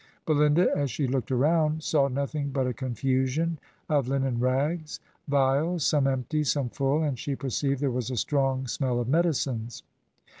Belinda, 0.25 0.67
as 0.75 0.89
she 0.89 1.05
looked 1.05 1.31
around, 1.31 1.83
saw 1.83 2.07
nothing 2.07 2.49
but 2.49 2.65
a 2.65 2.73
confusion 2.73 3.59
of 3.87 4.07
hnen 4.07 4.41
rags; 4.41 4.99
vials, 5.27 5.85
some 5.85 6.07
empty, 6.07 6.43
some 6.43 6.69
full, 6.69 7.03
and 7.03 7.19
she 7.19 7.35
perceived 7.35 7.81
there 7.81 7.91
was 7.91 8.09
a 8.09 8.17
strong 8.17 8.65
smell 8.65 8.99
of 8.99 9.07
medicines. 9.07 9.83